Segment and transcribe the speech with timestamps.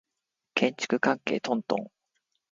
[0.55, 1.91] 建築関係トントン